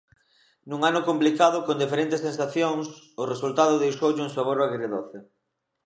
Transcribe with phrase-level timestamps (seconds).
[0.69, 2.85] Nun ano complicado con diferentes sensacións,
[3.21, 5.19] o resultado deixoulle un sabor agridoce.